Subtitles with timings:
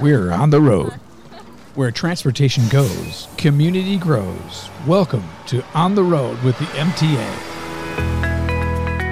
[0.00, 0.92] We're on the road.
[1.76, 4.68] Where transportation goes, community grows.
[4.88, 7.52] Welcome to On the Road with the MTA.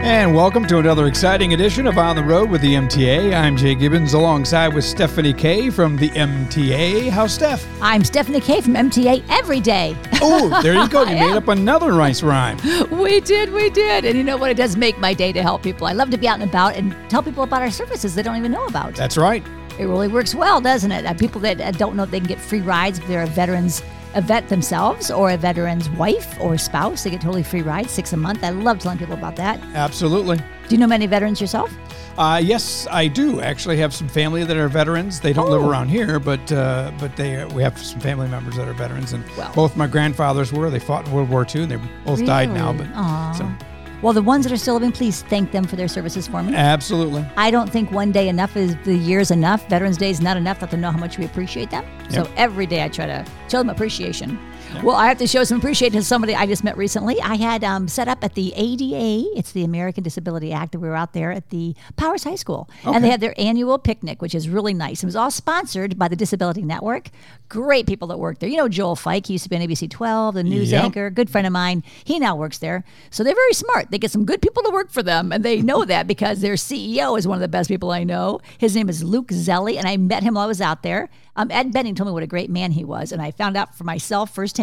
[0.02, 3.32] And welcome to another exciting edition of On the Road with the MTA.
[3.32, 7.10] I'm Jay Gibbons alongside with Stephanie Kay from the MTA.
[7.10, 7.64] How's Steph?
[7.80, 9.96] I'm Stephanie Kay from MTA every day.
[10.20, 11.05] Oh, there you go.
[11.05, 12.59] You made up another nice rhyme.
[12.91, 14.05] We did, we did.
[14.05, 14.51] And you know what?
[14.51, 15.87] It does make my day to help people.
[15.87, 18.37] I love to be out and about and tell people about our services they don't
[18.37, 18.96] even know about.
[18.96, 19.45] That's right.
[19.78, 21.06] It really works well, doesn't it?
[21.06, 23.82] Uh, people that uh, don't know they can get free rides if they're a veterans
[24.14, 27.04] a vet themselves or a veteran's wife or spouse.
[27.04, 28.45] They get totally free rides, six a month.
[28.45, 29.60] I love telling people about that.
[29.74, 30.36] Absolutely.
[30.36, 31.74] Do you know many veterans yourself?
[32.18, 35.18] Uh, yes, I do actually have some family that are veterans.
[35.20, 35.52] They don't oh.
[35.52, 39.14] live around here, but uh, but they we have some family members that are veterans,
[39.14, 39.50] and well.
[39.54, 40.68] both my grandfathers were.
[40.68, 42.26] They fought in World War II, and they both really?
[42.26, 42.74] died now.
[42.74, 43.38] But Aww.
[43.38, 43.66] so
[44.02, 46.54] well, the ones that are still living, please thank them for their services for me.
[46.54, 47.24] Absolutely.
[47.37, 49.68] I don't think one day enough is the year's enough.
[49.68, 50.60] Veterans Day is not enough.
[50.60, 51.85] Let them know how much we appreciate them.
[52.10, 52.13] Yep.
[52.13, 54.38] So every day I try to show them appreciation.
[54.80, 57.20] Well, I have to show some appreciation to somebody I just met recently.
[57.20, 60.88] I had um, set up at the ADA, it's the American Disability Act, that we
[60.88, 62.68] were out there at the Powers High School.
[62.84, 62.92] Okay.
[62.92, 65.04] And they had their annual picnic, which is really nice.
[65.04, 67.10] It was all sponsored by the Disability Network.
[67.48, 68.48] Great people that work there.
[68.48, 70.82] You know Joel Feick, he used to be on ABC 12, the news yep.
[70.82, 71.84] anchor, good friend of mine.
[72.03, 72.82] He now works there.
[73.10, 73.91] So they're very smart.
[73.91, 76.54] They get some good people to work for them, and they know that because their
[76.54, 78.41] CEO is one of the best people I know.
[78.59, 81.09] His name is Luke Zelley, and I met him while I was out there.
[81.34, 83.75] Um, Ed Benning told me what a great man he was, and I found out
[83.75, 84.62] for myself firsthand.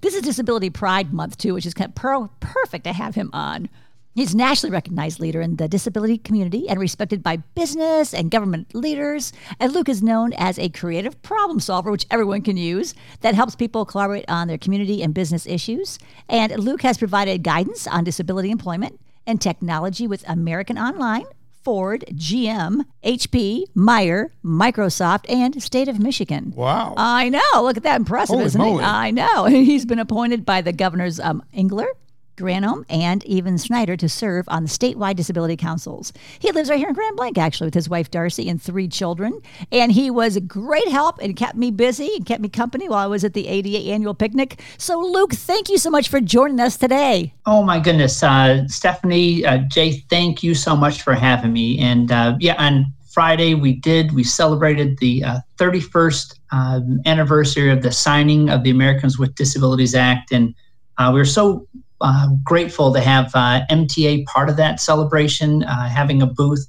[0.00, 3.30] This is Disability Pride Month, too, which is kind of per- perfect to have him
[3.32, 3.68] on.
[4.16, 8.74] He's a nationally recognized leader in the disability community and respected by business and government
[8.74, 9.32] leaders.
[9.60, 13.54] And Luke is known as a creative problem solver, which everyone can use, that helps
[13.54, 16.00] people collaborate on their community and business issues.
[16.28, 21.26] And Luke has provided guidance on disability employment and technology with American Online,
[21.66, 26.52] Ford, GM, HP, Meijer, Microsoft, and State of Michigan.
[26.54, 26.94] Wow.
[26.96, 27.40] I know.
[27.56, 27.96] Look at that.
[27.96, 28.84] Impressive, Holy isn't moly.
[28.84, 28.86] it?
[28.86, 29.44] I know.
[29.46, 31.88] He's been appointed by the governors um, Engler,
[32.36, 36.12] Granholm, and even Snyder to serve on the statewide disability councils.
[36.38, 39.40] He lives right here in Grand Blanc, actually, with his wife Darcy and three children.
[39.72, 42.98] And he was a great help and kept me busy and kept me company while
[42.98, 44.60] I was at the ADA annual picnic.
[44.78, 47.34] So, Luke, thank you so much for joining us today.
[47.46, 48.22] Oh, my goodness.
[48.22, 51.78] Uh, Stephanie, uh, Jay, thank you so much for having me.
[51.78, 55.24] And uh, yeah, on Friday, we did, we celebrated the
[55.58, 60.32] 31st uh, um, anniversary of the signing of the Americans with Disabilities Act.
[60.32, 60.54] And
[60.98, 61.66] uh, we are so
[62.00, 66.66] uh, grateful to have uh, MTA part of that celebration, uh, having a booth.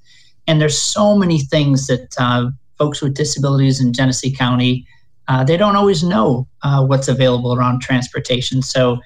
[0.47, 4.87] And there's so many things that uh, folks with disabilities in Genesee County,
[5.27, 8.61] uh, they don't always know uh, what's available around transportation.
[8.61, 8.99] So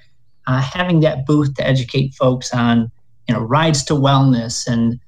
[0.45, 2.91] having that booth to educate folks on,
[3.27, 4.99] you know, rides to wellness and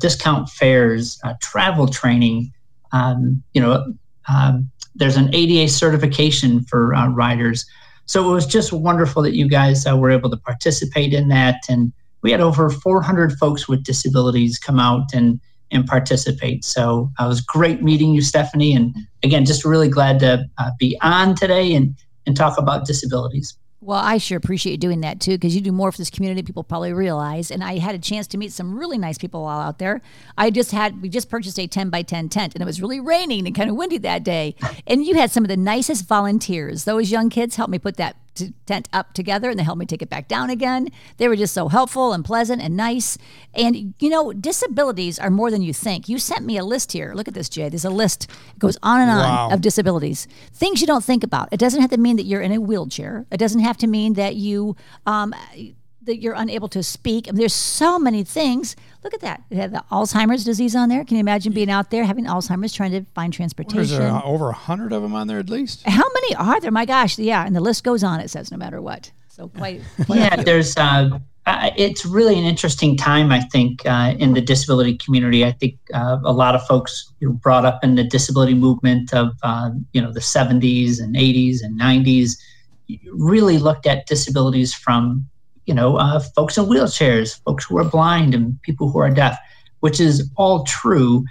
[0.00, 2.52] discount fares, travel training,
[2.92, 3.92] um, you know,
[4.28, 7.66] um, there's an ADA certification for riders.
[8.06, 11.62] So it was just wonderful that you guys uh, were able to participate in that.
[11.68, 11.92] And
[12.22, 16.64] we had over 400 folks with disabilities come out and, and participate.
[16.64, 18.74] So uh, it was great meeting you, Stephanie.
[18.74, 23.56] And again, just really glad to uh, be on today and, and talk about disabilities.
[23.84, 26.42] Well, I sure appreciate you doing that too, because you do more for this community.
[26.42, 29.60] People probably realize, and I had a chance to meet some really nice people all
[29.60, 30.00] out there.
[30.38, 32.98] I just had we just purchased a ten by ten tent, and it was really
[32.98, 34.56] raining and kind of windy that day.
[34.86, 36.84] And you had some of the nicest volunteers.
[36.84, 38.16] Those young kids helped me put that
[38.66, 40.88] tent up together and they helped me take it back down again.
[41.16, 43.18] They were just so helpful and pleasant and nice.
[43.54, 46.08] And you know, disabilities are more than you think.
[46.08, 47.12] You sent me a list here.
[47.14, 47.68] Look at this, Jay.
[47.68, 48.30] There's a list.
[48.54, 49.50] It goes on and on wow.
[49.50, 50.26] of disabilities.
[50.52, 51.48] Things you don't think about.
[51.52, 53.26] It doesn't have to mean that you're in a wheelchair.
[53.30, 55.34] It doesn't have to mean that you um,
[56.04, 57.28] that you're unable to speak.
[57.28, 58.76] I mean, there's so many things.
[59.02, 59.42] Look at that.
[59.50, 61.04] It had the Alzheimer's disease on there.
[61.04, 63.82] Can you imagine being out there having Alzheimer's, trying to find transportation?
[63.82, 65.86] Is there over a hundred of them on there at least?
[65.86, 66.70] How many are there?
[66.70, 67.44] My gosh, yeah.
[67.44, 68.20] And the list goes on.
[68.20, 69.10] It says no matter what.
[69.28, 69.82] So quite.
[70.06, 70.76] quite yeah, there's.
[70.76, 75.44] Uh, uh, it's really an interesting time, I think, uh, in the disability community.
[75.44, 79.12] I think uh, a lot of folks you know, brought up in the disability movement
[79.12, 82.38] of uh, you know the 70s and 80s and 90s
[83.12, 85.26] really looked at disabilities from
[85.66, 89.38] you know, uh, folks in wheelchairs, folks who are blind, and people who are deaf,
[89.80, 91.24] which is all true.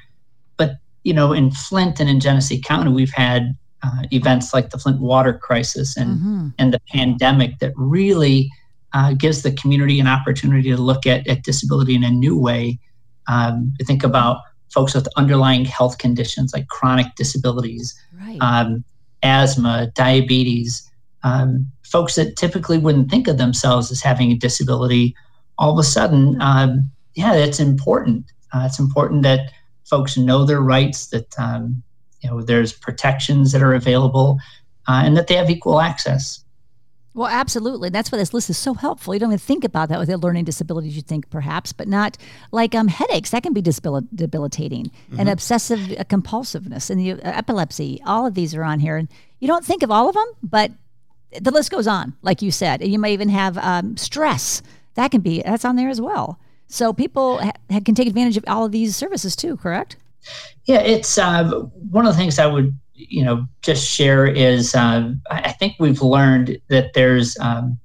[0.58, 4.78] But you know, in Flint and in Genesee County, we've had uh, events like the
[4.78, 6.48] Flint water crisis and mm-hmm.
[6.58, 8.50] and the pandemic that really
[8.94, 12.80] uh, gives the community an opportunity to look at, at disability in a new way.
[13.28, 14.42] Um, I think about
[14.74, 18.38] folks with underlying health conditions like chronic disabilities, right.
[18.42, 18.84] um,
[19.22, 20.90] asthma, diabetes,
[21.24, 25.16] um, folks that typically wouldn't think of themselves as having a disability,
[25.58, 28.26] all of a sudden, um, yeah, it's important.
[28.54, 29.52] Uh, it's important that
[29.86, 31.84] folks know their rights, that um,
[32.22, 34.40] you know there's protections that are available,
[34.88, 36.44] uh, and that they have equal access.
[37.16, 37.90] Well, absolutely.
[37.90, 39.14] That's why this list is so helpful.
[39.14, 42.18] You don't even think about that with your learning disabilities, you think perhaps, but not
[42.52, 43.30] like um, headaches.
[43.30, 45.20] That can be debil- debilitating, mm-hmm.
[45.20, 48.02] and obsessive uh, compulsiveness, and the, uh, epilepsy.
[48.06, 49.08] All of these are on here, and
[49.40, 50.72] you don't think of all of them, but
[51.42, 52.86] the list goes on, like you said.
[52.86, 54.62] You may even have um, stress.
[54.96, 56.40] That can be that's on there as well.
[56.68, 59.58] So people ha- can take advantage of all of these services too.
[59.58, 59.96] Correct?
[60.66, 61.50] Yeah, it's uh,
[61.92, 66.02] one of the things I would you know just share is uh, I think we've
[66.02, 67.80] learned that there's um,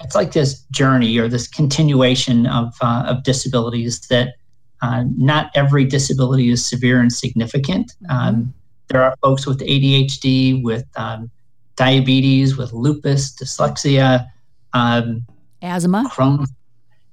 [0.00, 4.34] it's like this journey or this continuation of uh, of disabilities that
[4.82, 7.92] uh, not every disability is severe and significant.
[8.04, 8.12] Mm-hmm.
[8.12, 8.54] Um,
[8.88, 11.30] there are folks with ADHD, with um,
[11.76, 14.26] diabetes, with lupus, dyslexia,
[14.72, 15.24] um,
[15.62, 16.50] asthma, Crohn's,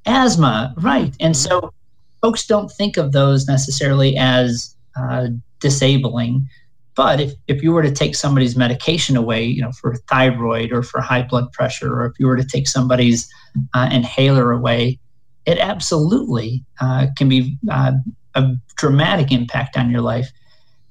[0.06, 1.14] asthma, right?
[1.20, 1.50] And mm-hmm.
[1.50, 1.74] so
[2.22, 5.28] folks don't think of those necessarily as uh,
[5.60, 6.48] disabling.
[6.96, 10.84] But if, if you were to take somebody's medication away, you know, for thyroid or
[10.84, 13.28] for high blood pressure, or if you were to take somebody's
[13.74, 15.00] uh, inhaler away,
[15.46, 17.94] it absolutely uh, can be uh,
[18.36, 20.32] a dramatic impact on your life.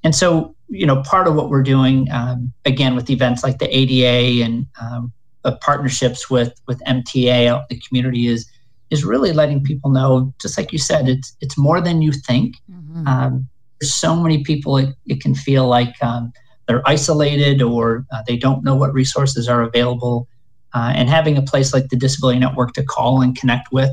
[0.04, 3.76] And so, you know, part of what we're doing, um, again, with events like the
[3.76, 5.12] ADA and um,
[5.60, 8.50] partnerships with with MTA out in the community is
[8.90, 12.56] is really letting people know, just like you said, it's it's more than you think.
[12.70, 13.06] Mm-hmm.
[13.06, 13.48] Um,
[13.80, 16.32] there's so many people it, it can feel like um,
[16.66, 20.28] they're isolated or uh, they don't know what resources are available.
[20.74, 23.90] Uh, and having a place like the Disability Network to call and connect with.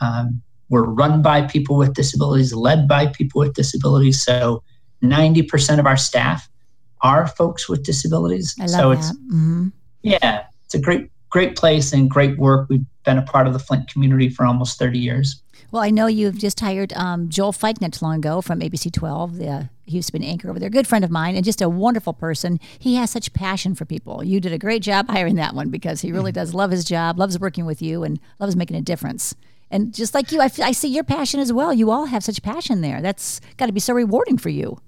[0.00, 4.22] Um, we're run by people with disabilities, led by people with disabilities.
[4.22, 4.62] So
[5.02, 6.48] 90% of our staff
[7.02, 8.54] are folks with disabilities.
[8.60, 9.68] I love so it's mm-hmm.
[10.02, 12.68] yeah, it's a great great place and great work.
[12.68, 15.42] We've been a part of the Flint community for almost 30 years.
[15.70, 19.40] Well, I know you've just hired um, Joel Feick not long ago from ABC 12.
[19.40, 21.60] Uh, he used to be an anchor over there, good friend of mine, and just
[21.60, 22.58] a wonderful person.
[22.78, 24.24] He has such passion for people.
[24.24, 26.40] You did a great job hiring that one because he really mm-hmm.
[26.40, 29.34] does love his job, loves working with you, and loves making a difference.
[29.70, 31.74] And just like you, I, I see your passion as well.
[31.74, 33.02] You all have such passion there.
[33.02, 34.78] That's got to be so rewarding for you.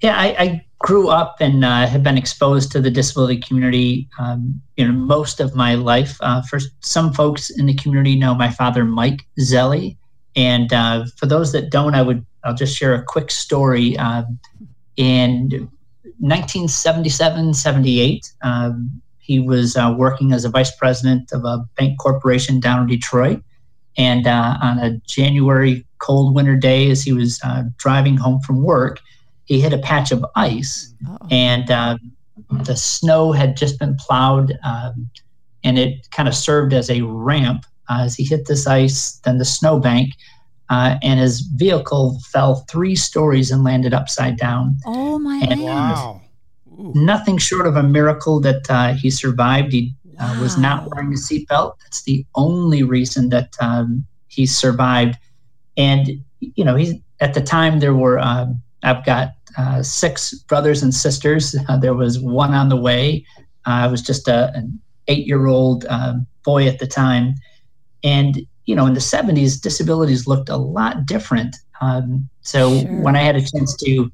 [0.00, 4.60] Yeah, I, I grew up and uh, have been exposed to the disability community, um,
[4.76, 6.16] you know, most of my life.
[6.20, 9.96] Uh, for some folks in the community, know my father, Mike Zelley,
[10.36, 13.96] and uh, for those that don't, I would I'll just share a quick story.
[13.98, 14.38] Um,
[14.96, 15.68] in
[16.20, 22.60] 1977, 78, um, he was uh, working as a vice president of a bank corporation
[22.60, 23.42] down in Detroit.
[23.96, 28.62] And uh, on a January cold winter day, as he was uh, driving home from
[28.62, 29.00] work,
[29.48, 31.26] he hit a patch of ice, Uh-oh.
[31.30, 31.96] and uh,
[32.50, 35.10] the snow had just been plowed, um,
[35.64, 39.38] and it kind of served as a ramp uh, as he hit this ice, then
[39.38, 40.12] the snowbank,
[40.68, 44.76] uh, and his vehicle fell three stories and landed upside down.
[44.84, 46.20] Oh my and Wow.
[46.94, 49.72] Nothing short of a miracle that uh, he survived.
[49.72, 50.26] He wow.
[50.26, 51.78] Uh, was not wearing a seatbelt.
[51.82, 55.16] That's the only reason that um, he survived.
[55.76, 58.18] And you know, he's at the time there were.
[58.18, 61.54] Um, I've got uh, six brothers and sisters.
[61.68, 63.24] Uh, there was one on the way.
[63.66, 67.34] Uh, I was just a, an eight year old um, boy at the time.
[68.04, 71.56] And, you know, in the 70s, disabilities looked a lot different.
[71.80, 73.00] Um, so sure.
[73.02, 74.10] when I had a chance to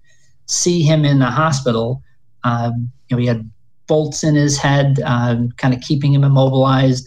[0.46, 2.02] see him in the hospital,
[2.44, 3.50] um, you know, he had
[3.86, 7.06] bolts in his head, um, kind of keeping him immobilized.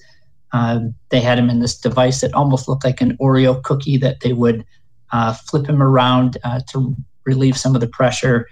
[0.52, 4.20] Um, they had him in this device that almost looked like an Oreo cookie that
[4.22, 4.64] they would
[5.12, 6.96] uh, flip him around uh, to
[7.28, 8.48] relieve some of the pressure.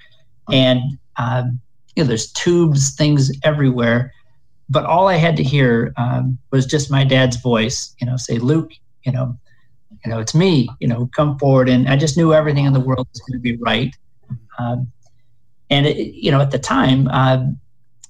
[0.52, 0.82] And
[1.18, 1.60] um,
[1.96, 4.14] you know, there's tubes, things everywhere.
[4.70, 8.38] But all I had to hear um, was just my dad's voice, you know, say,
[8.38, 8.72] Luke,
[9.04, 9.38] you know,
[10.04, 11.70] you know, it's me, you know, come forward.
[11.70, 13.96] And I just knew everything in the world was going to be right.
[14.60, 14.92] Um,
[15.70, 17.46] and, it, you know, at the time, uh,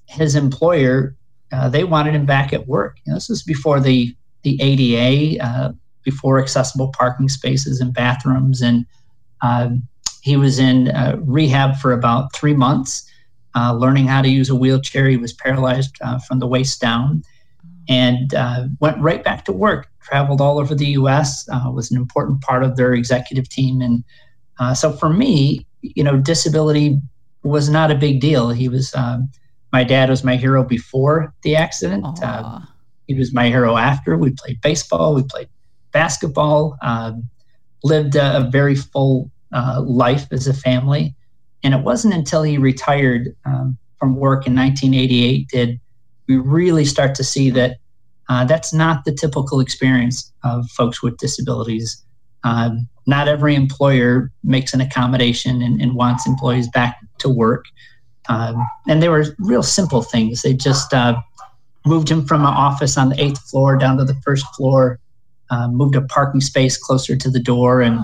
[0.06, 1.14] his employer,
[1.52, 2.98] uh, they wanted him back at work.
[3.04, 5.72] You know, this was before the, the ADA, uh,
[6.04, 8.62] before accessible parking spaces and bathrooms.
[8.62, 8.86] And,
[9.42, 9.86] um,
[10.26, 13.08] he was in uh, rehab for about three months,
[13.54, 15.08] uh, learning how to use a wheelchair.
[15.08, 17.22] He was paralyzed uh, from the waist down
[17.88, 21.96] and uh, went right back to work, traveled all over the US, uh, was an
[21.96, 23.80] important part of their executive team.
[23.80, 24.02] And
[24.58, 26.98] uh, so for me, you know, disability
[27.44, 28.50] was not a big deal.
[28.50, 29.30] He was, um,
[29.72, 32.04] my dad was my hero before the accident.
[33.06, 34.16] he was my hero after.
[34.16, 35.48] We played baseball, we played
[35.92, 37.30] basketball, um,
[37.84, 41.14] lived a, a very full uh, life as a family.
[41.62, 45.80] And it wasn't until he retired um, from work in 1988 did
[46.28, 47.78] we really start to see that
[48.28, 52.02] uh, that's not the typical experience of folks with disabilities.
[52.42, 57.64] Um, not every employer makes an accommodation and, and, wants employees back to work.
[58.28, 60.42] Um, and they were real simple things.
[60.42, 61.20] They just uh,
[61.84, 64.98] moved him from an office on the eighth floor down to the first floor,
[65.50, 67.96] uh, moved a parking space closer to the door, and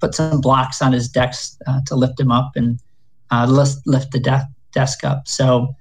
[0.00, 2.78] put some blocks on his desk uh, to lift him up and
[3.30, 5.26] uh, lift, lift the de- desk up.
[5.28, 5.74] So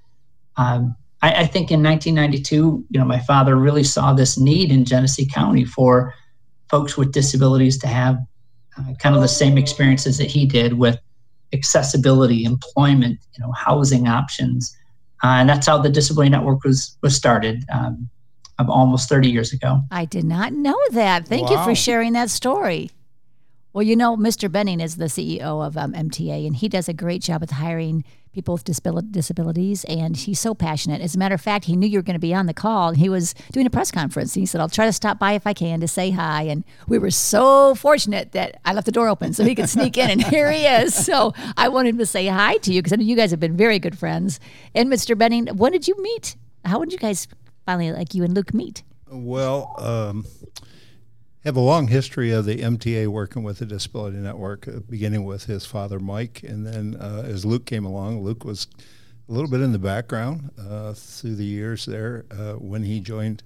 [0.57, 4.85] um, I, I, think in 1992, you know, my father really saw this need in
[4.85, 6.13] Genesee County for
[6.69, 8.17] folks with disabilities to have
[8.77, 10.99] uh, kind of the same experiences that he did with
[11.53, 14.75] accessibility, employment, you know, housing options,
[15.23, 17.63] uh, and that's how the Disability Network was was started.
[17.71, 18.09] Um,
[18.67, 19.83] almost 30 years ago.
[19.91, 21.27] I did not know that.
[21.27, 21.59] Thank wow.
[21.59, 22.89] you for sharing that story.
[23.77, 24.51] Well, you know, Mr.
[24.51, 28.03] Benning is the CEO of um, MTA, and he does a great job with hiring
[28.33, 28.63] people with
[29.11, 30.99] disabilities, and he's so passionate.
[30.99, 32.87] As a matter of fact, he knew you were going to be on the call.
[32.87, 34.35] and He was doing a press conference.
[34.35, 36.41] And he said, I'll try to stop by if I can to say hi.
[36.41, 39.95] And we were so fortunate that I left the door open so he could sneak
[39.95, 40.95] in, and here he is.
[40.95, 43.55] So I wanted to say hi to you because I know you guys have been
[43.55, 44.39] very good friends.
[44.73, 45.15] And Mr.
[45.15, 46.35] Benning, when did you meet?
[46.65, 47.27] How did you guys
[47.63, 48.81] finally, like you and Luke, meet?
[49.07, 50.25] Well, um,
[51.43, 55.45] have a long history of the MTA working with the Disability Network, uh, beginning with
[55.45, 58.67] his father Mike, and then uh, as Luke came along, Luke was
[59.29, 63.43] a little bit in the background uh, through the years there uh, when he joined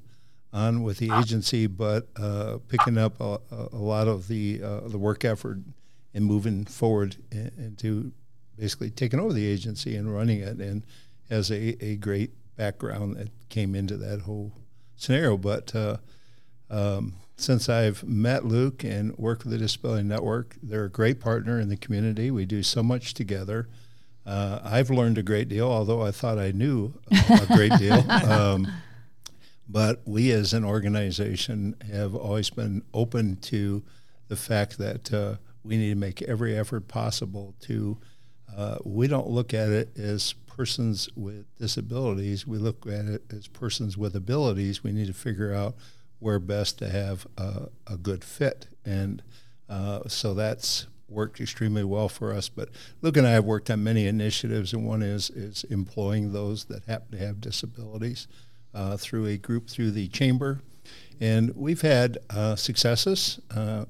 [0.53, 3.39] on with the agency, but uh, picking up a,
[3.71, 5.59] a, lot of the the work effort
[6.13, 8.11] and moving forward into
[8.57, 10.83] basically taking over the agency and running it, and
[11.29, 14.53] has a, a great background that came into that whole
[14.95, 15.73] scenario, but.
[16.69, 20.55] Um, since I've met Luke and worked with the Disability Network.
[20.61, 22.31] They're a great partner in the community.
[22.31, 23.67] We do so much together.
[24.25, 28.03] Uh, I've learned a great deal, although I thought I knew a great deal.
[28.31, 28.71] Um,
[29.67, 33.83] but we as an organization have always been open to
[34.27, 37.97] the fact that uh, we need to make every effort possible to,
[38.55, 43.47] uh, we don't look at it as persons with disabilities, we look at it as
[43.47, 44.83] persons with abilities.
[44.83, 45.75] We need to figure out
[46.21, 48.67] where best to have a, a good fit.
[48.85, 49.21] And
[49.67, 52.47] uh, so that's worked extremely well for us.
[52.47, 52.69] But
[53.01, 56.85] Luke and I have worked on many initiatives, and one is is employing those that
[56.85, 58.27] happen to have disabilities
[58.73, 60.61] uh, through a group through the chamber,
[61.19, 63.39] and we've had uh, successes.
[63.53, 63.85] Uh,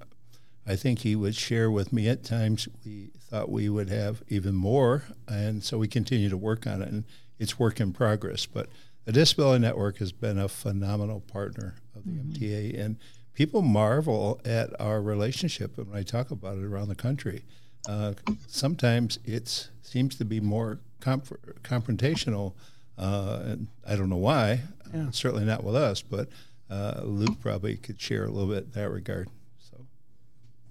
[0.66, 4.56] I think he would share with me at times we thought we would have even
[4.56, 7.04] more, and so we continue to work on it, and
[7.40, 8.46] it's work in progress.
[8.46, 8.68] But
[9.06, 12.44] the Disability Network has been a phenomenal partner of the mm-hmm.
[12.44, 12.98] MTA, and
[13.34, 17.44] people marvel at our relationship when I talk about it around the country.
[17.88, 18.14] Uh,
[18.48, 22.54] sometimes it seems to be more comp- confrontational,
[22.98, 24.62] uh, and I don't know why.
[24.94, 25.08] Yeah.
[25.08, 26.30] Uh, certainly not with us, but
[26.70, 29.30] uh, Luke probably could share a little bit in that regard.
[29.60, 29.86] So,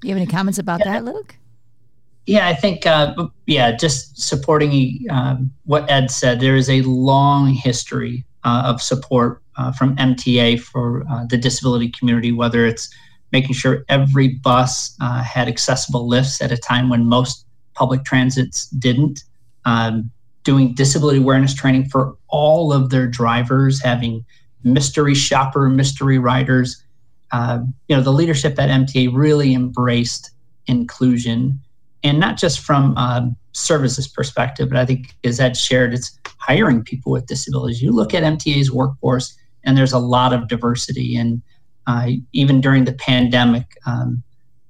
[0.02, 0.92] you have any comments about yeah.
[0.92, 1.36] that, Luke?
[2.26, 7.48] Yeah, I think, uh, yeah, just supporting um, what Ed said, there is a long
[7.48, 12.88] history of support uh, from MTA for uh, the disability community, whether it's
[13.32, 17.44] making sure every bus uh, had accessible lifts at a time when most
[17.74, 19.24] public transits didn't,
[19.64, 20.10] um,
[20.42, 24.24] doing disability awareness training for all of their drivers, having
[24.64, 26.82] mystery shopper, mystery riders.
[27.32, 30.30] Uh, you know, the leadership at MTA really embraced
[30.66, 31.60] inclusion
[32.02, 36.82] and not just from a services perspective, but I think as Ed shared, it's hiring
[36.82, 37.82] people with disabilities.
[37.82, 41.16] You look at MTA's workforce, and there's a lot of diversity.
[41.16, 41.42] And
[41.86, 44.22] uh, even during the pandemic, um,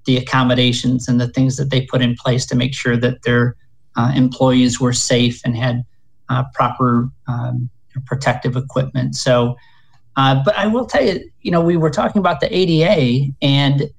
[0.05, 3.57] the accommodations and the things that they put in place to make sure that their
[3.97, 5.85] uh, employees were safe and had
[6.29, 7.71] uh, proper um,
[8.07, 9.17] protective equipment.
[9.17, 9.57] So,
[10.17, 13.91] uh, but I will tell you, you know, we were talking about the ADA, and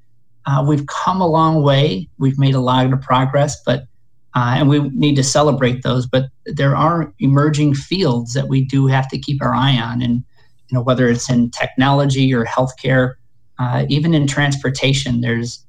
[0.46, 2.10] uh, we've come a long way.
[2.18, 3.86] We've made a lot of progress, but
[4.34, 6.06] uh, and we need to celebrate those.
[6.06, 10.24] But there are emerging fields that we do have to keep our eye on, and
[10.70, 13.16] you know whether it's in technology or healthcare,
[13.60, 15.22] uh, even in transportation.
[15.22, 15.66] There's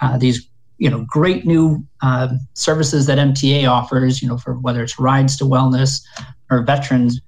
[0.00, 0.46] uh, these
[0.78, 4.20] you know great new uh, services that MTA offers.
[4.20, 6.02] You know for whether it's rides to wellness
[6.50, 7.20] or veterans.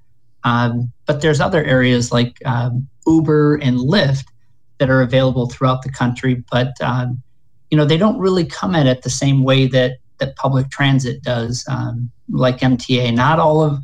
[0.47, 4.25] Um, but there's other areas like um, Uber and Lyft
[4.76, 7.23] that are available throughout the country, but um,
[7.71, 11.23] you know they don't really come at it the same way that that public transit
[11.23, 13.14] does, um, like MTA.
[13.14, 13.78] Not all of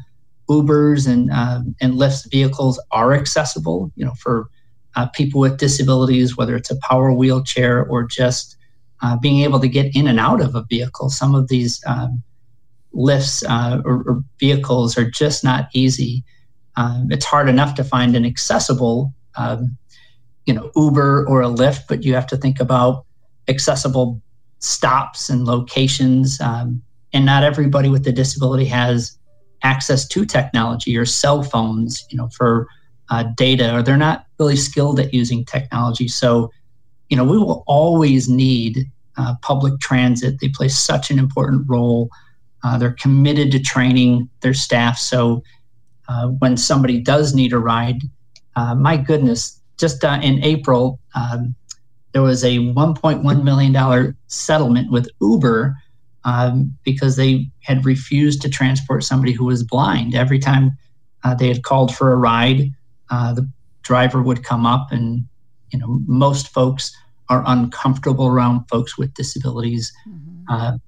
[0.49, 3.92] Ubers and uh, and Lyft's vehicles are accessible.
[3.97, 4.49] You know, for
[4.97, 8.56] uh, people with disabilities, whether it's a power wheelchair or just
[9.02, 11.11] uh, being able to get in and out of a vehicle.
[11.11, 12.23] Some of these um,
[12.92, 16.25] lifts uh, or, or, vehicles are just not easy.
[16.76, 19.76] Um, it's hard enough to find an accessible um,
[20.47, 23.04] you know Uber or a Lyft, but you have to think about
[23.49, 24.20] accessible
[24.60, 26.40] stops and locations.
[26.40, 29.18] Um, and not everybody with a disability has
[29.62, 32.68] access to technology or cell phones, you know, for
[33.10, 36.06] uh, data, or they're not really skilled at using technology.
[36.06, 36.50] So,
[37.08, 40.40] you know, we will always need uh, public transit.
[40.40, 42.08] They play such an important role.
[42.62, 44.98] Uh, they're committed to training their staff.
[44.98, 45.42] So,
[46.08, 48.02] uh, when somebody does need a ride,
[48.56, 51.54] uh, my goodness, just uh, in April, um,
[52.12, 55.76] there was a $1.1 million settlement with Uber
[56.24, 60.14] um, because they had refused to transport somebody who was blind.
[60.14, 60.76] Every time
[61.24, 62.72] uh, they had called for a ride,
[63.10, 63.48] uh, the
[63.82, 65.26] driver would come up, and
[65.70, 66.94] you know most folks
[67.28, 69.92] are uncomfortable around folks with disabilities.
[70.08, 70.52] Mm-hmm.
[70.52, 70.78] Uh,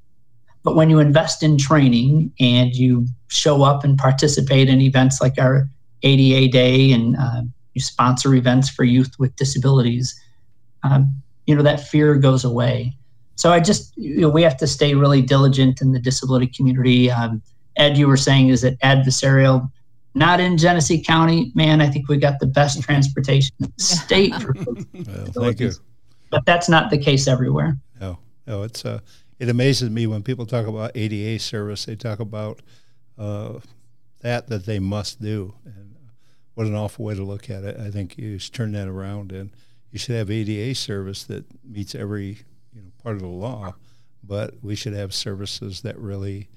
[0.65, 5.39] but when you invest in training and you show up and participate in events like
[5.39, 5.69] our
[6.03, 7.43] ADA Day and uh,
[7.75, 10.19] you sponsor events for youth with disabilities,
[10.83, 12.97] um, you know that fear goes away.
[13.37, 17.11] So I just you know, we have to stay really diligent in the disability community.
[17.11, 17.43] Um,
[17.77, 19.71] Ed, you were saying is it adversarial?
[20.15, 21.81] Not in Genesee County, man.
[21.81, 25.73] I think we got the best transportation state for well, thank you.
[26.31, 27.77] But that's not the case everywhere.
[28.01, 28.63] No, no.
[28.63, 29.01] It's uh,
[29.39, 31.87] it amazes me when people talk about ADA service.
[31.87, 32.61] They talk about
[33.19, 33.55] uh,
[34.21, 35.97] that that they must do, and
[36.55, 37.79] what an awful way to look at it.
[37.81, 39.51] I think you should turn that around and
[39.93, 42.39] you should have ADA service that meets every
[42.75, 43.75] you know part of the law,
[44.25, 46.49] but we should have services that really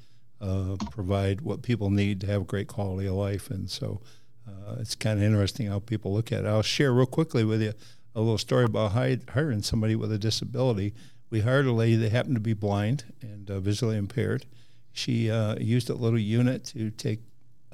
[0.42, 3.50] uh, provide what people need to have great quality of life.
[3.50, 4.02] And so
[4.48, 6.48] uh, it's kind of interesting how people look at it.
[6.48, 7.74] I'll share real quickly with you
[8.16, 10.94] a little story about hiring somebody with a disability.
[11.30, 14.46] We hired a lady that happened to be blind and uh, visually impaired.
[14.94, 17.20] She uh, used a little unit to take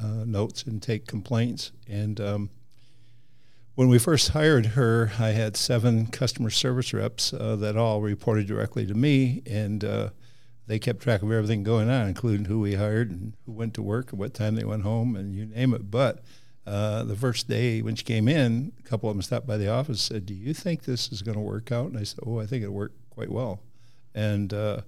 [0.02, 2.50] uh, notes and take complaints and um,
[3.76, 8.48] when we first hired her, I had seven customer service reps uh, that all reported
[8.48, 10.10] directly to me, and uh,
[10.68, 13.82] they kept track of everything going on, including who we hired and who went to
[13.82, 15.90] work and what time they went home, and you name it.
[15.90, 16.24] But
[16.68, 19.70] uh, the first day when she came in, a couple of them stopped by the
[19.70, 22.20] office and said, "Do you think this is going to work out?" And I said,
[22.26, 23.62] "Oh, I think it worked quite well."
[24.14, 24.82] And uh,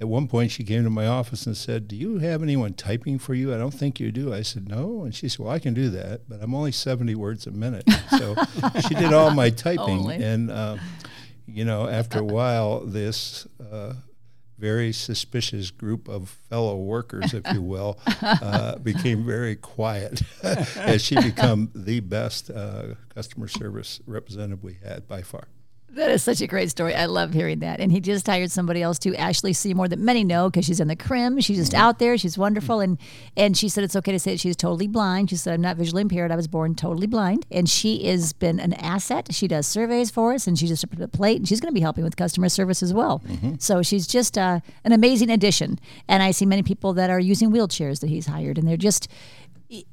[0.00, 3.18] at one point, she came to my office and said, Do you have anyone typing
[3.18, 3.54] for you?
[3.54, 4.32] I don't think you do.
[4.32, 5.04] I said, No.
[5.04, 7.84] And she said, Well, I can do that, but I'm only 70 words a minute.
[8.18, 8.34] So
[8.88, 10.10] she did all my typing.
[10.10, 10.78] and, uh,
[11.46, 13.94] you know, after a while, this uh,
[14.58, 21.16] very suspicious group of fellow workers, if you will, uh, became very quiet as she
[21.16, 25.48] became the best uh, customer service representative we had by far.
[25.94, 26.94] That is such a great story.
[26.94, 27.80] I love hearing that.
[27.80, 30.88] And he just hired somebody else too, Ashley Seymour, that many know because she's in
[30.88, 31.40] the crim.
[31.40, 32.16] She's just out there.
[32.16, 32.80] She's wonderful.
[32.80, 32.98] And
[33.36, 35.30] and she said it's okay to say she's totally blind.
[35.30, 36.30] She said I'm not visually impaired.
[36.30, 37.44] I was born totally blind.
[37.50, 39.28] And she has been an asset.
[39.32, 41.38] She does surveys for us, and she just put a plate.
[41.38, 43.22] And she's going to be helping with customer service as well.
[43.26, 43.54] Mm-hmm.
[43.58, 45.78] So she's just uh, an amazing addition.
[46.08, 49.08] And I see many people that are using wheelchairs that he's hired, and they're just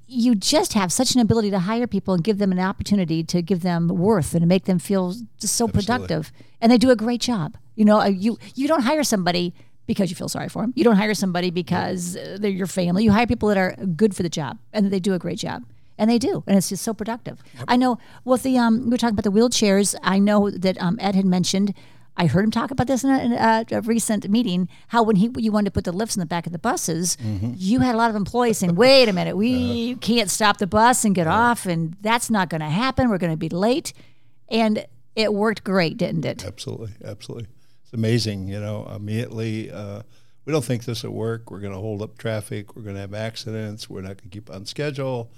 [0.08, 3.42] you just have such an ability to hire people and give them an opportunity to
[3.42, 5.82] give them worth and to make them feel just so Absolutely.
[5.82, 6.32] productive.
[6.60, 7.58] And they do a great job.
[7.76, 9.54] You know uh, you you don't hire somebody
[9.86, 13.04] because you feel sorry for them you don't hire somebody because uh, they're your family.
[13.04, 15.64] You hire people that are good for the job and they do a great job.
[16.00, 17.44] And they do and it's just so productive.
[17.56, 17.66] Yep.
[17.68, 19.96] i know with the um we were talking about the wheelchairs.
[20.02, 21.76] I know that um, ed had mentioned
[22.18, 24.68] I heard him talk about this in a, in a, a, recent meeting.
[24.88, 27.16] How when he you wanted to put the lifts in the back of the buses,
[27.18, 27.54] mm-hmm.
[27.56, 30.68] you had a lot of employees saying, "Wait a minute, we uh, can't stop the
[30.68, 33.10] bus and get uh, off, and that's not going to happen.
[33.10, 33.94] We're going to be late."
[34.50, 36.46] And it worked great, didn't it?
[36.46, 37.48] Absolutely, absolutely.
[37.84, 38.48] It's amazing.
[38.48, 40.02] You know, immediately uh,
[40.46, 41.52] we don't think this will work.
[41.52, 42.76] We're going to hold up traffic.
[42.76, 43.90] We're going to have accidents.
[43.90, 45.30] We're not going to keep on schedule.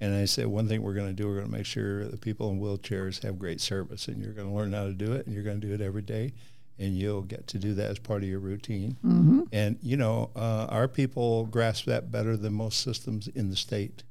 [0.00, 2.18] And I said, one thing we're going to do, we're going to make sure the
[2.18, 5.26] people in wheelchairs have great service, and you're going to learn how to do it,
[5.26, 6.34] and you're going to do it every day,
[6.78, 8.98] and you'll get to do that as part of your routine.
[9.04, 9.42] Mm-hmm.
[9.52, 14.02] And you know, uh, our people grasp that better than most systems in the state,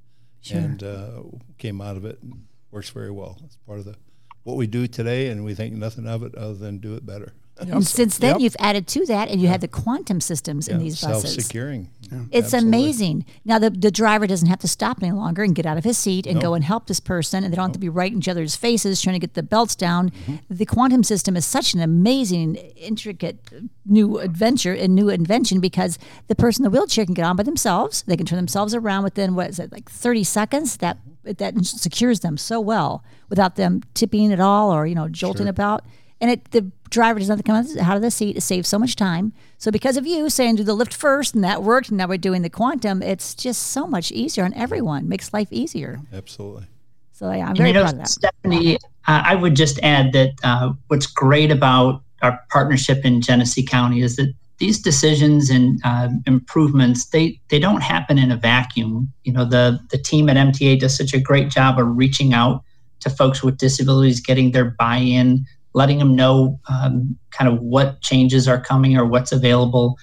[0.41, 0.57] sure.
[0.57, 1.21] and uh,
[1.59, 3.39] came out of it and works very well.
[3.45, 3.95] It's part of the
[4.43, 7.33] what we do today, and we think nothing of it other than do it better.
[7.57, 8.41] And since then, yep.
[8.41, 9.53] you've added to that, and you yeah.
[9.53, 10.73] have the quantum systems yeah.
[10.73, 11.33] in these buses.
[11.33, 11.89] Self-securing.
[12.01, 12.19] Yeah.
[12.31, 12.79] It's Absolutely.
[12.79, 13.25] amazing.
[13.45, 15.97] Now the, the driver doesn't have to stop any longer and get out of his
[15.97, 16.43] seat and nope.
[16.43, 17.69] go and help this person, and they don't nope.
[17.69, 20.09] have to be right in each other's faces trying to get the belts down.
[20.09, 20.35] Mm-hmm.
[20.49, 23.39] The quantum system is such an amazing, intricate
[23.85, 27.43] new adventure and new invention because the person in the wheelchair can get on by
[27.43, 28.03] themselves.
[28.05, 30.77] They can turn themselves around within what is it like thirty seconds.
[30.77, 35.45] That that secures them so well without them tipping at all or you know jolting
[35.45, 35.49] sure.
[35.49, 35.85] about
[36.21, 38.35] and it, the driver doesn't have come out of the seat.
[38.35, 39.33] It saves so much time.
[39.57, 42.17] So because of you saying do the lift first, and that worked, and now we're
[42.17, 45.07] doing the quantum, it's just so much easier on everyone.
[45.07, 45.99] Makes life easier.
[46.11, 46.65] Absolutely.
[47.11, 48.09] So yeah, I'm very you know, proud of that.
[48.09, 48.75] Stephanie,
[49.07, 54.01] uh, I would just add that uh, what's great about our partnership in Genesee County
[54.01, 59.11] is that these decisions and uh, improvements they they don't happen in a vacuum.
[59.23, 62.63] You know, the the team at MTA does such a great job of reaching out
[63.01, 68.47] to folks with disabilities, getting their buy-in, letting them know um, kind of what changes
[68.47, 69.97] are coming or what's available.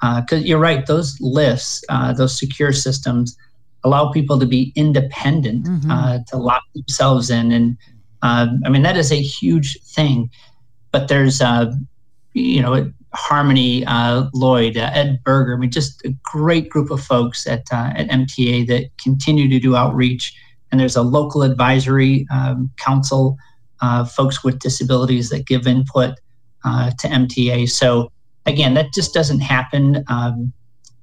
[0.00, 3.36] Because uh, you're right, those lifts, uh, those secure systems,
[3.84, 5.90] allow people to be independent, mm-hmm.
[5.90, 7.76] Uh, to lock themselves in, and
[8.22, 10.30] um, I mean that is a huge thing.
[10.92, 11.72] But there's, uh,
[12.32, 15.54] you know, Harmony uh, Lloyd, uh, Ed Berger.
[15.54, 19.58] I mean, just a great group of folks at uh, at MTA that continue to
[19.58, 20.34] do outreach.
[20.70, 23.36] And there's a local advisory um, council,
[23.80, 26.18] uh, folks with disabilities that give input
[26.64, 27.68] uh, to MTA.
[27.70, 28.10] So
[28.46, 30.52] again, that just doesn't happen um,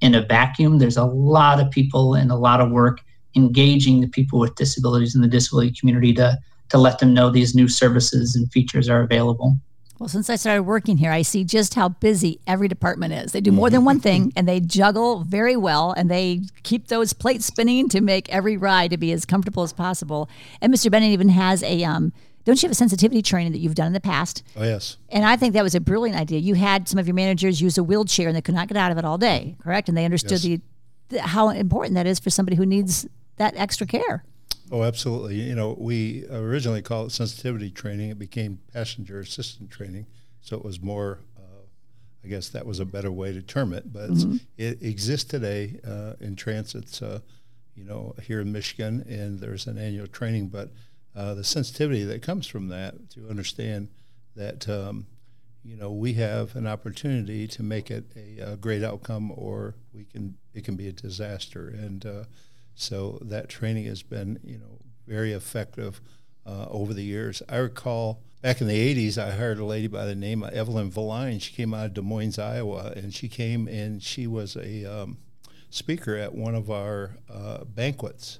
[0.02, 0.80] in a vacuum.
[0.80, 3.00] There's a lot of people and a lot of work
[3.36, 6.38] engaging the people with disabilities in the disability community to
[6.70, 9.56] to let them know these new services and features are available.
[10.00, 13.32] Well, since I started working here, I see just how busy every department is.
[13.32, 17.14] They do more than one thing and they juggle very well and they keep those
[17.14, 20.28] plates spinning to make every ride to be as comfortable as possible.
[20.60, 20.92] And Mr.
[20.92, 22.12] Benning even has a um,
[22.46, 24.44] don't you have a sensitivity training that you've done in the past?
[24.56, 24.98] Oh, yes.
[25.10, 26.40] And I think that was a brilliant idea.
[26.40, 28.92] You had some of your managers use a wheelchair and they could not get out
[28.92, 29.90] of it all day, correct?
[29.90, 30.44] And they understood yes.
[30.44, 30.62] the,
[31.10, 34.24] the, how important that is for somebody who needs that extra care.
[34.72, 35.42] Oh, absolutely.
[35.42, 38.12] You know, we originally called it sensitivity training.
[38.12, 40.06] It became passenger assistant training.
[40.42, 41.66] So it was more, uh,
[42.24, 43.92] I guess that was a better way to term it.
[43.92, 44.38] But mm-hmm.
[44.58, 47.22] it exists today uh, in transits, uh,
[47.76, 50.48] you know, here in Michigan, and there's an annual training.
[50.48, 50.70] But
[51.16, 53.90] uh, the sensitivity that comes from that to understand
[54.36, 55.08] that, um,
[55.64, 60.04] you know, we have an opportunity to make it a, a, great outcome or we
[60.06, 61.68] can, it can be a disaster.
[61.70, 62.24] And, uh,
[62.76, 66.02] so that training has been, you know, very effective
[66.46, 67.42] uh, over the years.
[67.48, 70.92] I recall back in the 80s, I hired a lady by the name of Evelyn
[70.92, 71.40] Valine.
[71.40, 75.18] She came out of Des Moines, Iowa, and she came and she was a um,
[75.70, 78.40] speaker at one of our uh, banquets.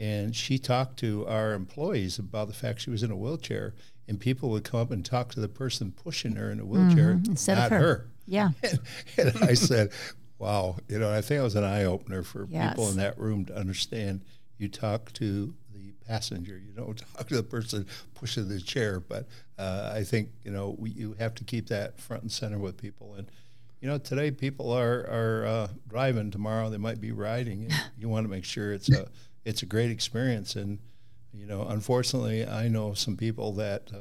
[0.00, 3.74] And she talked to our employees about the fact she was in a wheelchair,
[4.08, 7.14] and people would come up and talk to the person pushing her in a wheelchair,
[7.14, 7.30] mm-hmm.
[7.30, 7.78] Instead not of her.
[7.78, 8.10] her.
[8.26, 8.50] Yeah.
[8.62, 8.80] And,
[9.18, 9.90] and I said,
[10.38, 12.70] wow, you know, I think it was an eye opener for yes.
[12.70, 14.22] people in that room to understand.
[14.58, 19.00] You talk to the passenger, you don't talk to the person pushing the chair.
[19.00, 19.26] But
[19.58, 22.76] uh, I think you know we, you have to keep that front and center with
[22.76, 23.14] people.
[23.14, 23.30] And
[23.80, 26.30] you know, today people are are uh, driving.
[26.30, 27.64] Tomorrow they might be riding.
[27.64, 29.08] And you want to make sure it's a
[29.44, 30.56] it's a great experience.
[30.56, 30.78] And
[31.32, 33.90] you know, unfortunately, I know some people that.
[33.92, 33.98] Uh,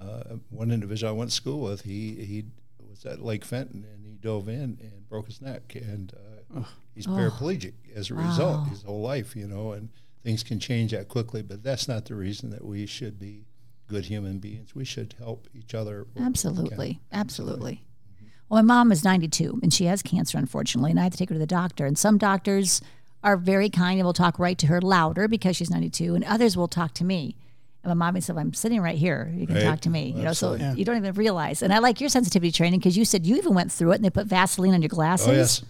[0.00, 2.44] uh one individual I went to school with, he he
[2.88, 6.68] was at Lake Fenton and he dove in and broke his neck and uh, oh.
[6.94, 8.28] he's paraplegic as a wow.
[8.28, 9.90] result his whole life, you know, and
[10.22, 11.42] things can change that quickly.
[11.42, 13.46] But that's not the reason that we should be
[13.86, 14.74] good human beings.
[14.74, 16.06] We should help each other.
[16.18, 17.84] Absolutely, absolutely.
[18.14, 18.26] Mm-hmm.
[18.48, 21.28] Well, my mom is 92 and she has cancer, unfortunately, and I have to take
[21.28, 21.86] her to the doctor.
[21.86, 22.80] And some doctors
[23.28, 26.56] are very kind and will talk right to her louder because she's 92, and others
[26.56, 27.36] will talk to me.
[27.84, 29.30] And my mom said, I'm sitting right here.
[29.34, 29.64] You can right.
[29.64, 30.14] talk to me.
[30.16, 30.74] You know, so yeah.
[30.74, 31.62] you don't even realize.
[31.62, 34.04] And I like your sensitivity training because you said you even went through it and
[34.04, 35.28] they put Vaseline on your glasses.
[35.28, 35.62] Oh, yes.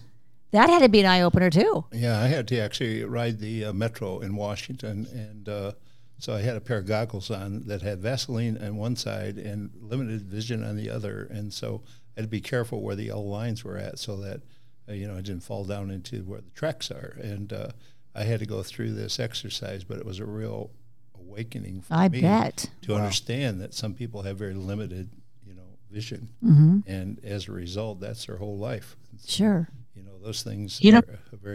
[0.51, 1.85] That had to be an eye opener too.
[1.91, 5.73] Yeah, I had to actually ride the uh, metro in Washington, and uh,
[6.17, 9.69] so I had a pair of goggles on that had Vaseline on one side and
[9.79, 11.83] limited vision on the other, and so
[12.17, 14.41] I had to be careful where the yellow lines were at, so that
[14.89, 17.69] you know I didn't fall down into where the tracks are, and uh,
[18.15, 20.71] I had to go through this exercise, but it was a real
[21.15, 22.69] awakening for I me bet.
[22.83, 22.99] to wow.
[22.99, 25.09] understand that some people have very limited,
[25.45, 26.79] you know, vision, mm-hmm.
[26.87, 28.95] and as a result, that's their whole life.
[29.17, 29.69] So, sure.
[29.95, 30.81] You know, those things.
[30.81, 31.01] You know,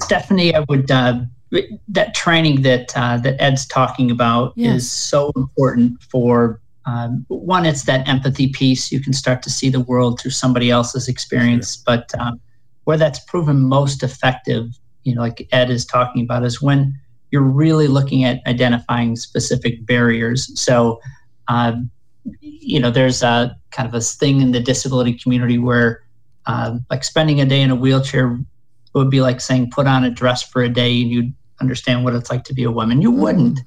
[0.01, 1.21] Stephanie, I would uh,
[1.89, 4.77] that training that uh, that Ed's talking about yes.
[4.77, 6.61] is so important for.
[6.87, 8.93] Um, one, it's that empathy piece.
[8.93, 11.83] You can start to see the world through somebody else's experience, sure.
[11.87, 12.39] but um,
[12.85, 16.99] where that's proven most effective, you know, like Ed is talking about, is when
[17.31, 20.51] you're really looking at identifying specific barriers.
[20.61, 21.01] So,
[21.49, 21.73] uh,
[22.41, 26.03] you know, there's a kind of a thing in the disability community where,
[26.47, 28.39] uh, like, spending a day in a wheelchair
[28.95, 32.15] would be like saying put on a dress for a day and you'd understand what
[32.15, 33.03] it's like to be a woman.
[33.03, 33.61] You wouldn't.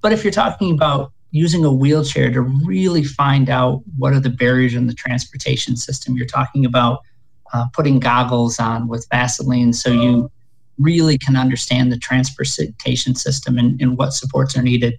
[0.00, 4.30] But if you're talking about using a wheelchair to really find out what are the
[4.30, 7.00] barriers in the transportation system, you're talking about
[7.52, 10.30] uh, putting goggles on with Vaseline so you
[10.78, 14.98] really can understand the transportation system and, and what supports are needed.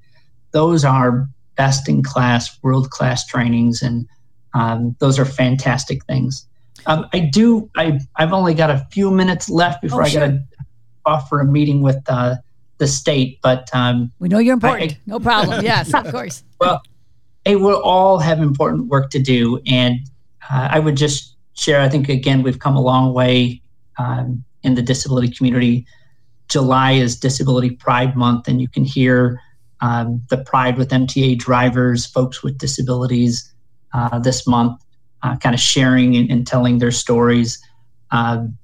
[0.52, 4.08] Those are best in class, world class trainings, and
[4.54, 6.48] um, those are fantastic things.
[6.86, 7.70] Um, I do.
[7.76, 10.22] I I've only got a few minutes left before oh, I sure.
[10.22, 10.44] got to
[11.06, 12.36] offer a meeting with uh,
[12.78, 14.94] the state, but um, we know you're important.
[14.94, 15.64] I, no problem.
[15.64, 16.44] yes, of course.
[16.60, 16.82] Well,
[17.46, 20.00] hey, we'll all have important work to do, and
[20.50, 23.62] uh, I would just share, I think again we've come a long way
[23.98, 25.86] um, in the disability community.
[26.48, 29.42] July is Disability Pride Month, and you can hear
[29.82, 33.54] um, the Pride with MTA drivers, folks with disabilities,
[33.94, 34.82] uh, this month,
[35.24, 37.62] uh, kind of sharing and, and, telling their stories.
[38.12, 38.58] Um,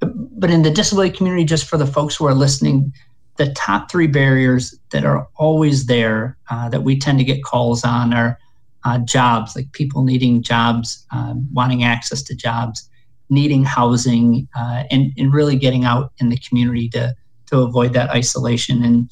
[0.00, 2.92] but in the disability community, just for the folks who are listening,
[3.36, 7.84] the top three barriers that are always there uh, that we tend to get calls
[7.84, 8.38] on are
[8.86, 12.88] uh, jobs, like people needing jobs, um, wanting access to jobs,
[13.28, 17.12] needing housing, uh, and, and really getting out in the community to,
[17.46, 18.84] to avoid that isolation.
[18.84, 19.10] And,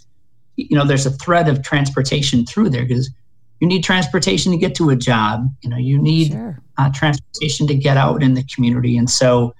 [0.54, 3.10] you know, there's a thread of transportation through there because
[3.58, 5.52] you need transportation to get to a job.
[5.62, 6.60] You know, you need sure.
[6.78, 8.96] uh, transportation to get out in the community.
[8.96, 9.54] And so,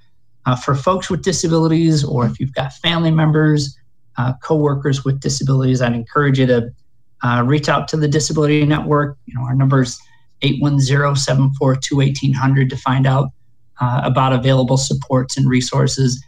[0.47, 3.77] uh, for folks with disabilities, or if you've got family members,
[4.19, 6.71] uh, coworkers with disabilities, I'd encourage you to
[7.25, 9.17] uh, reach out to the Disability Network.
[9.27, 10.01] You know, our number is
[10.43, 13.31] 810-742-1800 to find out
[13.81, 16.25] uh, about available supports and resources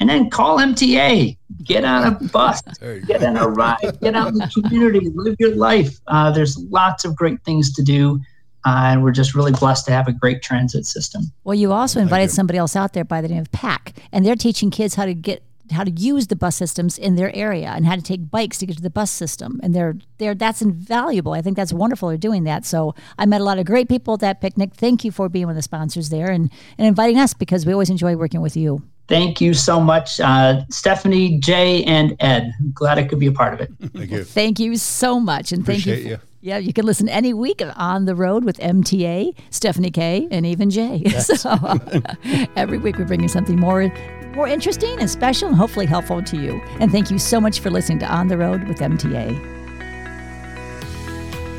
[0.00, 1.36] and then call MTA.
[1.62, 2.62] Get on a bus,
[3.06, 6.00] get on a ride, get out in the community, live your life.
[6.06, 8.18] Uh, there's lots of great things to do.
[8.66, 11.22] Uh, and we're just really blessed to have a great transit system.
[11.44, 14.36] Well, you also invited somebody else out there by the name of PAC, and they're
[14.36, 17.86] teaching kids how to get how to use the bus systems in their area and
[17.86, 19.60] how to take bikes to get to the bus system.
[19.62, 21.32] And they're they're that's invaluable.
[21.32, 22.08] I think that's wonderful.
[22.08, 22.64] They're doing that.
[22.64, 24.74] So I met a lot of great people at that picnic.
[24.74, 27.72] Thank you for being one of the sponsors there and, and inviting us because we
[27.72, 28.82] always enjoy working with you.
[29.08, 32.52] Thank you so much, uh, Stephanie, Jay, and Ed.
[32.60, 33.72] I'm glad I could be a part of it.
[33.92, 34.22] Thank you.
[34.22, 36.10] Thank you so much, and Appreciate thank you.
[36.12, 36.18] you.
[36.42, 40.70] Yeah, you can listen any week on the road with MTA, Stephanie Kay, and even
[40.70, 41.02] Jay.
[41.10, 41.40] Yes.
[41.40, 41.50] So
[42.56, 43.92] every week we bring you something more
[44.34, 46.60] more interesting and special and hopefully helpful to you.
[46.80, 49.46] And thank you so much for listening to On the Road with MTA.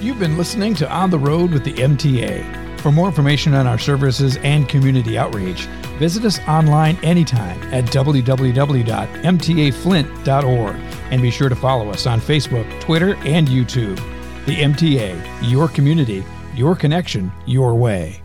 [0.01, 2.79] You've been listening to On the Road with the MTA.
[2.79, 5.65] For more information on our services and community outreach,
[5.99, 10.75] visit us online anytime at www.mtaflint.org
[11.11, 13.97] and be sure to follow us on Facebook, Twitter, and YouTube.
[14.47, 16.23] The MTA, your community,
[16.55, 18.23] your connection, your way.